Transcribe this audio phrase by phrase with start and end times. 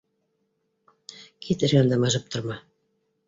[1.47, 2.57] —Кит, эргәмдә мыжып торма.